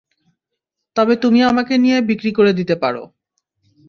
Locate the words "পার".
2.75-2.95